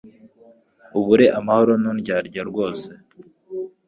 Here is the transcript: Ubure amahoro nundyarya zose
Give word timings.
Ubure 0.99 1.25
amahoro 1.39 1.71
nundyarya 1.81 2.43
zose 2.55 2.89